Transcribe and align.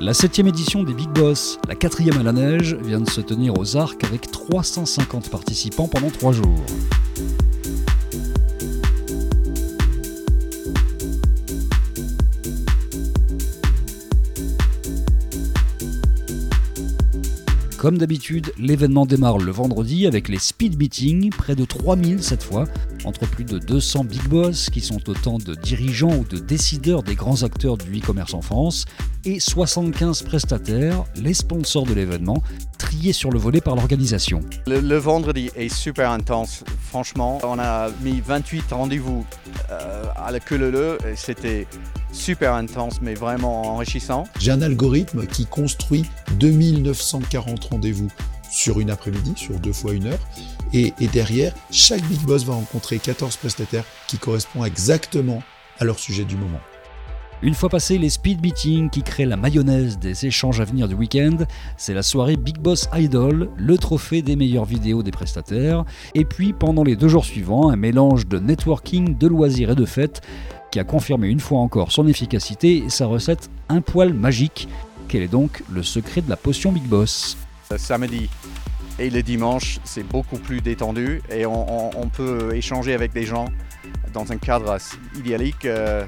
La 0.00 0.12
septième 0.12 0.48
édition 0.48 0.82
des 0.82 0.92
Big 0.92 1.08
Boss, 1.10 1.60
la 1.68 1.76
quatrième 1.76 2.18
à 2.18 2.24
la 2.24 2.32
neige, 2.32 2.74
vient 2.82 2.98
de 2.98 3.08
se 3.08 3.20
tenir 3.20 3.56
aux 3.56 3.76
Arcs 3.76 4.02
avec 4.02 4.28
350 4.28 5.30
participants 5.30 5.86
pendant 5.86 6.10
trois 6.10 6.32
jours. 6.32 6.64
Comme 17.84 17.98
d'habitude, 17.98 18.50
l'événement 18.56 19.04
démarre 19.04 19.36
le 19.36 19.52
vendredi 19.52 20.06
avec 20.06 20.30
les 20.30 20.38
speed 20.38 20.78
meetings, 20.78 21.28
près 21.28 21.54
de 21.54 21.66
3000 21.66 22.22
cette 22.22 22.42
fois, 22.42 22.64
entre 23.04 23.28
plus 23.28 23.44
de 23.44 23.58
200 23.58 24.04
big 24.04 24.26
boss 24.26 24.70
qui 24.70 24.80
sont 24.80 25.06
autant 25.10 25.36
de 25.36 25.54
dirigeants 25.54 26.16
ou 26.16 26.24
de 26.24 26.38
décideurs 26.38 27.02
des 27.02 27.14
grands 27.14 27.42
acteurs 27.42 27.76
du 27.76 27.98
e-commerce 27.98 28.32
en 28.32 28.40
France, 28.40 28.86
et 29.26 29.38
75 29.38 30.22
prestataires, 30.22 31.04
les 31.16 31.34
sponsors 31.34 31.84
de 31.84 31.92
l'événement, 31.92 32.42
triés 32.94 33.12
sur 33.12 33.30
le 33.30 33.38
volet 33.38 33.60
par 33.60 33.74
l'organisation. 33.74 34.40
Le, 34.66 34.96
vendredi 34.96 35.50
est 35.56 35.68
super 35.68 36.10
intense, 36.10 36.64
franchement. 36.88 37.40
On 37.42 37.58
a 37.58 37.90
mis 38.02 38.20
28 38.20 38.72
rendez-vous 38.72 39.26
euh, 39.70 40.04
à 40.16 40.30
la 40.30 40.40
queue 40.40 40.56
leu 40.56 40.98
et 41.08 41.16
c'était 41.16 41.66
super 42.12 42.54
intense 42.54 43.00
mais 43.02 43.14
vraiment 43.14 43.62
enrichissant. 43.74 44.24
J'ai 44.38 44.52
un 44.52 44.62
algorithme 44.62 45.26
qui 45.26 45.46
construit 45.46 46.04
2940 46.38 47.64
rendez-vous 47.64 48.08
sur 48.50 48.78
une 48.78 48.90
après-midi, 48.90 49.32
sur 49.36 49.58
deux 49.58 49.72
fois 49.72 49.92
une 49.92 50.06
heure. 50.06 50.20
Et, 50.72 50.92
et, 51.00 51.08
derrière, 51.08 51.52
chaque 51.70 52.02
Big 52.02 52.20
Boss 52.20 52.44
va 52.44 52.54
rencontrer 52.54 52.98
14 52.98 53.36
prestataires 53.36 53.84
qui 54.06 54.18
correspondent 54.18 54.66
exactement 54.66 55.42
à 55.80 55.84
leur 55.84 55.98
sujet 55.98 56.24
du 56.24 56.36
moment. 56.36 56.60
Une 57.42 57.54
fois 57.54 57.68
passé 57.68 57.98
les 57.98 58.08
speed 58.08 58.40
meetings 58.42 58.88
qui 58.88 59.02
créent 59.02 59.26
la 59.26 59.36
mayonnaise 59.36 59.98
des 59.98 60.26
échanges 60.26 60.60
à 60.60 60.64
venir 60.64 60.88
du 60.88 60.94
week-end, 60.94 61.36
c'est 61.76 61.92
la 61.92 62.02
soirée 62.02 62.36
Big 62.36 62.58
Boss 62.58 62.88
Idol, 62.94 63.50
le 63.56 63.76
trophée 63.76 64.22
des 64.22 64.36
meilleures 64.36 64.64
vidéos 64.64 65.02
des 65.02 65.10
prestataires. 65.10 65.84
Et 66.14 66.24
puis 66.24 66.52
pendant 66.52 66.84
les 66.84 66.96
deux 66.96 67.08
jours 67.08 67.24
suivants, 67.24 67.70
un 67.70 67.76
mélange 67.76 68.26
de 68.26 68.38
networking, 68.38 69.18
de 69.18 69.26
loisirs 69.26 69.70
et 69.70 69.74
de 69.74 69.84
fêtes 69.84 70.22
qui 70.70 70.80
a 70.80 70.84
confirmé 70.84 71.28
une 71.28 71.40
fois 71.40 71.58
encore 71.58 71.92
son 71.92 72.08
efficacité 72.08 72.78
et 72.78 72.90
sa 72.90 73.06
recette 73.06 73.50
un 73.68 73.80
poil 73.80 74.14
magique. 74.14 74.68
Quel 75.08 75.22
est 75.22 75.28
donc 75.28 75.62
le 75.70 75.82
secret 75.82 76.22
de 76.22 76.30
la 76.30 76.36
potion 76.36 76.72
Big 76.72 76.84
Boss? 76.84 77.36
Samedi 77.76 78.28
et 78.98 79.10
le 79.10 79.22
dimanche, 79.22 79.80
c'est 79.84 80.06
beaucoup 80.06 80.38
plus 80.38 80.60
détendu 80.60 81.20
et 81.30 81.46
on, 81.46 82.08
peut 82.12 82.54
échanger 82.54 82.94
avec 82.94 83.12
des 83.12 83.24
gens 83.24 83.46
dans 84.12 84.30
un 84.30 84.36
cadre 84.36 84.76
idéalique. 85.16 85.64
Euh, 85.64 86.04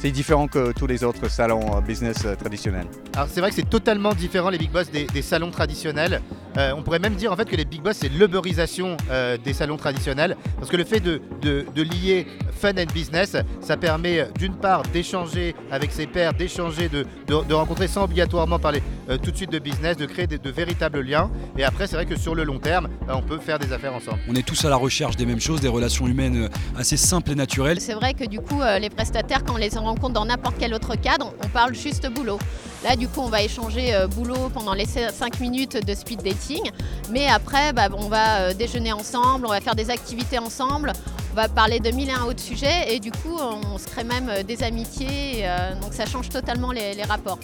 c'est 0.00 0.10
différent 0.10 0.48
que 0.48 0.72
tous 0.72 0.86
les 0.86 1.04
autres 1.04 1.30
salons 1.30 1.76
euh, 1.76 1.80
business 1.82 2.24
euh, 2.24 2.34
traditionnels. 2.34 2.86
Alors 3.14 3.28
c'est 3.30 3.40
vrai 3.40 3.50
que 3.50 3.56
c'est 3.56 3.68
totalement 3.68 4.14
différent 4.14 4.48
les 4.48 4.56
big 4.56 4.70
boss 4.70 4.90
des, 4.90 5.22
salons 5.22 5.50
traditionnels. 5.50 6.22
Euh, 6.56 6.72
on 6.74 6.82
pourrait 6.82 6.98
même 6.98 7.14
dire 7.14 7.30
en 7.30 7.36
fait 7.36 7.44
que 7.44 7.54
les 7.54 7.66
big 7.66 7.82
boss 7.82 7.98
c'est 7.98 8.08
l'uberisation 8.08 8.96
des 9.44 9.52
salons 9.52 9.76
traditionnels 9.76 10.36
parce 10.58 10.70
que 10.70 10.76
le 10.76 10.84
fait 10.84 11.00
de, 11.00 11.20
de, 11.42 11.82
lier 11.82 12.26
fun 12.60 12.72
and 12.78 12.92
business, 12.92 13.36
ça 13.60 13.76
permet 13.76 14.26
d'une 14.38 14.54
part 14.54 14.82
d'échanger 14.92 15.54
avec 15.70 15.92
ses 15.92 16.06
pairs, 16.06 16.34
d'échanger, 16.34 16.88
de, 16.88 17.06
de, 17.26 17.54
rencontrer 17.54 17.88
sans 17.88 18.04
obligatoirement 18.04 18.58
parler 18.58 18.82
tout 19.22 19.30
de 19.30 19.36
suite 19.36 19.50
de 19.50 19.58
business, 19.58 19.96
de 19.96 20.06
créer 20.06 20.26
de, 20.26 20.50
véritables 20.50 21.00
liens. 21.00 21.30
Et 21.56 21.64
après 21.64 21.86
c'est 21.86 21.96
vrai 21.96 22.06
que 22.06 22.16
sur 22.16 22.34
le 22.34 22.44
long 22.44 22.58
terme, 22.58 22.88
on 23.08 23.22
peut 23.22 23.38
faire 23.38 23.58
des 23.58 23.72
affaires 23.72 23.94
ensemble. 23.94 24.18
On 24.28 24.34
est 24.34 24.46
tous 24.46 24.64
à 24.64 24.68
la 24.68 24.76
recherche 24.76 25.16
des 25.16 25.26
mêmes 25.26 25.40
choses, 25.40 25.60
des 25.60 25.68
relations 25.68 26.06
humaines 26.06 26.48
assez 26.76 26.96
simples 26.96 27.32
et 27.32 27.34
naturelles. 27.34 27.80
C'est 27.80 27.94
vrai 27.94 28.14
que 28.14 28.24
du 28.24 28.40
coup 28.40 28.60
les 28.80 28.90
prestataires 28.90 29.44
quand 29.44 29.54
on 29.54 29.56
les 29.56 29.70
compte 30.00 30.12
dans 30.12 30.24
n'importe 30.24 30.56
quel 30.58 30.74
autre 30.74 30.94
cadre, 30.96 31.32
on 31.42 31.48
parle 31.48 31.74
juste 31.74 32.08
boulot. 32.10 32.38
Là, 32.82 32.96
du 32.96 33.08
coup, 33.08 33.20
on 33.20 33.28
va 33.28 33.42
échanger 33.42 33.94
euh, 33.94 34.06
boulot 34.06 34.48
pendant 34.54 34.72
les 34.72 34.86
5 34.86 35.38
minutes 35.40 35.84
de 35.84 35.94
speed 35.94 36.22
dating. 36.22 36.70
Mais 37.10 37.26
après, 37.26 37.74
bah, 37.74 37.88
on 37.92 38.08
va 38.08 38.40
euh, 38.40 38.54
déjeuner 38.54 38.92
ensemble, 38.92 39.44
on 39.44 39.50
va 39.50 39.60
faire 39.60 39.74
des 39.74 39.90
activités 39.90 40.38
ensemble, 40.38 40.92
on 41.32 41.34
va 41.34 41.48
parler 41.48 41.80
de 41.80 41.90
mille 41.90 42.08
et 42.08 42.12
un 42.12 42.24
autres 42.24 42.40
sujets. 42.40 42.94
Et 42.94 43.00
du 43.00 43.10
coup, 43.10 43.36
on 43.38 43.78
se 43.78 43.86
crée 43.86 44.04
même 44.04 44.28
euh, 44.28 44.42
des 44.42 44.62
amitiés. 44.62 45.44
donc, 45.80 45.92
ça 45.92 46.06
change 46.06 46.28
totalement 46.28 46.72
les, 46.72 46.94
les 46.94 47.02
rapports. 47.02 47.38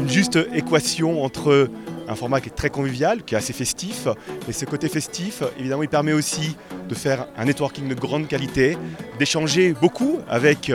Une 0.00 0.08
juste 0.08 0.38
équation 0.54 1.22
entre 1.24 1.68
un 2.08 2.14
format 2.14 2.40
qui 2.40 2.48
est 2.48 2.54
très 2.54 2.70
convivial, 2.70 3.22
qui 3.22 3.34
est 3.34 3.38
assez 3.38 3.52
festif. 3.52 4.08
Et 4.48 4.52
ce 4.52 4.64
côté 4.64 4.88
festif, 4.88 5.42
évidemment, 5.58 5.82
il 5.82 5.88
permet 5.88 6.12
aussi 6.12 6.56
de 6.88 6.94
faire 6.94 7.26
un 7.36 7.44
networking 7.44 7.88
de 7.88 7.94
grande 7.94 8.28
qualité, 8.28 8.78
d'échanger 9.18 9.74
beaucoup 9.80 10.18
avec 10.28 10.72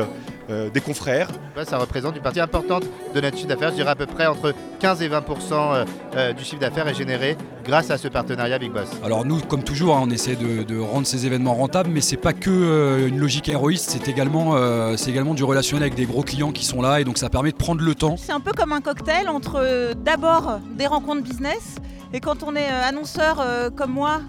euh, 0.50 0.70
des 0.70 0.82
confrères. 0.82 1.30
Ça 1.66 1.78
représente 1.78 2.18
une 2.18 2.22
partie 2.22 2.42
importante 2.42 2.84
de 3.16 3.22
notre 3.22 3.38
chiffre 3.38 3.48
d'affaires. 3.48 3.70
Je 3.70 3.76
dirais 3.76 3.92
à 3.92 3.96
peu 3.96 4.06
près 4.06 4.28
entre 4.28 4.54
15 4.82 5.02
et 5.02 5.08
20% 5.08 5.14
euh, 5.52 5.86
euh, 6.16 6.34
du 6.34 6.44
chiffre 6.44 6.60
d'affaires 6.60 6.86
est 6.90 6.94
généré 6.94 7.38
grâce 7.64 7.90
à 7.92 7.98
ce 7.98 8.10
partenariat 8.10 8.60
Big 8.60 8.74
Boss. 8.74 8.90
Alors 9.06 9.24
nous, 9.24 9.40
comme 9.40 9.64
toujours, 9.64 9.96
hein, 9.96 10.02
on 10.04 10.10
essaie 10.10 10.36
de, 10.36 10.80
rendre 10.80 11.08
ces 11.08 11.26
événements 11.26 11.54
rentables, 11.54 11.90
mais 11.90 12.02
c'est 12.02 12.18
pas 12.18 12.34
que 12.34 13.08
une 13.08 13.20
logique 13.20 13.48
héroïste, 13.48 13.90
c'est 13.90 14.10
également, 14.10 14.58
c'est 14.98 15.12
également 15.12 15.34
du 15.34 15.46
relationnel 15.46 15.84
avec 15.84 15.96
des 15.96 16.06
gros 16.06 16.24
clients 16.24 16.52
qui 16.52 16.66
sont 16.66 16.82
là, 16.82 17.00
et 17.00 17.06
donc 17.06 17.18
ça 17.18 17.30
permet 17.30 17.52
de 17.52 17.56
prendre 17.56 17.82
le 17.82 17.96
temps. 17.96 18.18
C'est 18.18 18.34
un 18.34 18.42
peu 18.42 18.52
comme 18.52 18.74
un 18.74 18.82
cocktail 18.82 19.30
entre 19.30 19.94
d'abord 19.94 20.60
des 20.76 20.88
rencontres 20.88 21.24
business, 21.24 21.76
et 22.12 22.20
quand 22.20 22.44
on 22.44 22.56
est 22.56 22.68
annonceur 22.68 23.46
comme 23.78 23.92
moi, 23.92 24.20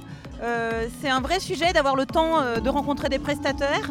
c'est 1.03 1.11
un 1.11 1.21
vrai 1.21 1.41
sujet 1.41 1.73
d'avoir 1.73 1.97
le 1.97 2.07
temps 2.07 2.41
de 2.63 2.71
rencontrer 2.71 3.09
des 3.09 3.19
prestataires 3.19 3.91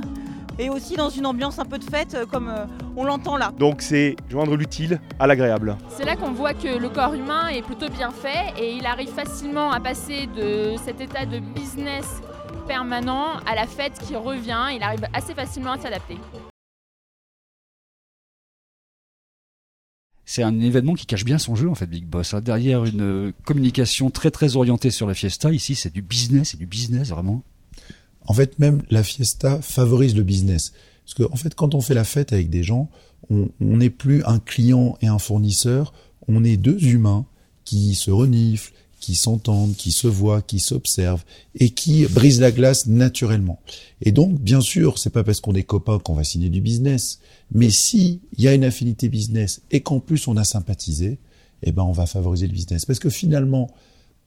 et 0.59 0.69
aussi 0.69 0.96
dans 0.96 1.09
une 1.09 1.25
ambiance 1.25 1.59
un 1.59 1.66
peu 1.66 1.78
de 1.78 1.84
fête 1.84 2.16
euh, 2.16 2.25
comme 2.25 2.50
euh, 2.50 2.66
on 2.96 3.03
l'entend 3.03 3.38
là. 3.38 3.52
Donc 3.58 3.81
c'est 3.81 4.16
joindre 4.30 4.56
l'utile 4.56 5.00
à 5.19 5.28
l'agréable. 5.28 5.78
C'est 5.90 6.06
là 6.06 6.16
qu'on 6.16 6.31
voit 6.31 6.53
que 6.53 6.78
le 6.78 6.90
corps 6.90 7.14
humain 7.14 7.47
est 7.47 7.62
plutôt 7.62 7.90
bien 7.90 8.12
fait 8.12 8.53
et 8.62 8.74
il 8.74 8.86
arrive 8.86 9.09
facilement 9.09 9.72
à 9.72 9.80
passer 9.80 10.28
de 10.28 10.75
cet 10.84 11.02
état 11.02 11.25
de 11.25 11.40
business 11.40 12.22
permanent 12.68 13.40
à 13.46 13.56
la 13.56 13.68
fête 13.68 14.00
qui 14.00 14.16
revient, 14.16 14.68
il 14.75 14.84
arrive 14.84 15.06
assez 15.14 15.34
facilement 15.34 15.74
à 15.74 15.78
s'adapter. 15.78 16.18
C'est 20.25 20.44
un 20.44 20.59
événement 20.62 20.94
qui 20.94 21.06
cache 21.06 21.25
bien 21.25 21.38
son 21.38 21.56
jeu 21.56 21.70
en 21.70 21.75
fait, 21.75 21.85
Big 21.85 22.06
Boss. 22.06 22.34
Hein. 22.34 22.41
Derrière 22.41 22.85
une 22.85 23.34
communication 23.44 24.09
très 24.09 24.31
très 24.31 24.56
orientée 24.56 24.90
sur 24.90 25.06
la 25.06 25.14
fiesta, 25.14 25.52
ici 25.52 25.75
c'est 25.75 25.94
du 25.94 26.02
business, 26.02 26.52
c'est 26.52 26.58
du 26.58 26.66
business 26.66 27.09
vraiment. 27.09 27.44
En 28.25 28.34
fait, 28.34 28.59
même 28.59 28.81
la 28.89 29.03
fiesta 29.03 29.61
favorise 29.61 30.16
le 30.16 30.23
business. 30.23 30.73
Parce 31.06 31.16
que, 31.16 31.23
en 31.31 31.35
fait, 31.35 31.56
quand 31.56 31.75
on 31.75 31.81
fait 31.81 31.94
la 31.94 32.03
fête 32.03 32.34
avec 32.34 32.50
des 32.50 32.63
gens, 32.63 32.89
on 33.29 33.50
n'est 33.59 33.89
plus 33.89 34.23
un 34.25 34.39
client 34.39 34.97
et 35.01 35.07
un 35.07 35.19
fournisseur, 35.19 35.94
on 36.28 36.44
est 36.44 36.57
deux 36.57 36.81
humains 36.85 37.25
qui 37.66 37.95
se 37.95 38.11
reniflent, 38.11 38.73
qui 39.03 39.16
s'entendent, 39.16 39.75
qui 39.75 39.91
se 39.91 40.07
voient, 40.07 40.41
qui 40.41 40.59
s'observent 40.59 41.25
et 41.56 41.72
qui 41.72 42.06
brisent 42.06 42.39
la 42.39 42.51
glace 42.51 42.85
naturellement. 42.85 43.59
Et 44.01 44.13
donc, 44.13 44.40
bien 44.40 44.61
sûr, 44.61 44.97
c'est 44.97 45.09
pas 45.09 45.25
parce 45.25 45.41
qu'on 45.41 45.55
est 45.55 45.63
copains 45.63 46.00
qu'on 46.00 46.13
va 46.13 46.23
signer 46.23 46.50
du 46.50 46.61
business, 46.61 47.19
mais 47.51 47.69
si 47.69 48.22
il 48.38 48.44
y 48.45 48.47
a 48.47 48.53
une 48.53 48.63
affinité 48.63 49.09
business 49.09 49.61
et 49.72 49.81
qu'en 49.81 50.00
plus 50.00 50.28
on 50.29 50.38
a 50.38 50.45
sympathisé, 50.45 51.19
eh 51.63 51.73
ben 51.73 51.84
on 51.84 51.91
va 51.91 52.05
favoriser 52.05 52.47
le 52.47 52.53
business. 52.53 52.85
Parce 52.85 53.00
que 53.00 53.09
finalement, 53.09 53.69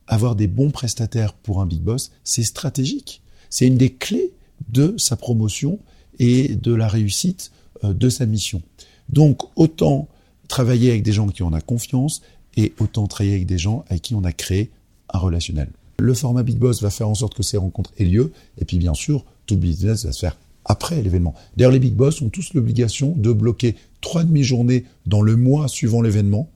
avoir 0.06 0.36
des 0.36 0.46
bons 0.46 0.70
prestataires 0.70 1.32
pour 1.32 1.62
un 1.62 1.66
big 1.66 1.80
boss, 1.80 2.12
c'est 2.22 2.44
stratégique. 2.44 3.22
C'est 3.50 3.66
une 3.66 3.76
des 3.76 3.90
clés 3.90 4.32
de 4.70 4.94
sa 4.98 5.16
promotion 5.16 5.78
et 6.18 6.48
de 6.48 6.74
la 6.74 6.88
réussite 6.88 7.52
euh, 7.84 7.92
de 7.92 8.08
sa 8.08 8.26
mission. 8.26 8.62
Donc 9.08 9.42
autant 9.56 10.08
travailler 10.48 10.90
avec 10.90 11.02
des 11.02 11.12
gens 11.12 11.28
qui 11.28 11.42
on 11.42 11.52
a 11.52 11.60
confiance 11.60 12.22
et 12.56 12.72
autant 12.78 13.06
travailler 13.06 13.34
avec 13.34 13.46
des 13.46 13.58
gens 13.58 13.84
avec 13.88 14.02
qui 14.02 14.14
on 14.14 14.24
a 14.24 14.32
créé 14.32 14.70
un 15.12 15.18
relationnel. 15.18 15.68
Le 15.98 16.14
format 16.14 16.42
Big 16.42 16.58
Boss 16.58 16.82
va 16.82 16.90
faire 16.90 17.08
en 17.08 17.14
sorte 17.14 17.34
que 17.34 17.42
ces 17.42 17.56
rencontres 17.56 17.92
aient 17.98 18.04
lieu 18.04 18.32
et 18.58 18.64
puis 18.64 18.78
bien 18.78 18.94
sûr 18.94 19.24
tout 19.46 19.56
business 19.56 20.04
va 20.04 20.12
se 20.12 20.20
faire 20.20 20.36
après 20.64 21.00
l'événement. 21.02 21.34
D'ailleurs 21.56 21.72
les 21.72 21.78
Big 21.78 21.94
Boss 21.94 22.20
ont 22.22 22.28
tous 22.28 22.54
l'obligation 22.54 23.14
de 23.16 23.32
bloquer 23.32 23.76
trois 24.00 24.24
demi-journées 24.24 24.84
dans 25.06 25.22
le 25.22 25.36
mois 25.36 25.68
suivant 25.68 26.02
l'événement 26.02 26.48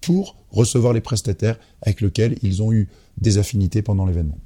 pour 0.00 0.36
recevoir 0.50 0.92
les 0.92 1.00
prestataires 1.00 1.58
avec 1.82 2.00
lesquels 2.00 2.36
ils 2.42 2.62
ont 2.62 2.72
eu 2.72 2.88
des 3.18 3.38
affinités 3.38 3.82
pendant 3.82 4.06
l'événement. 4.06 4.38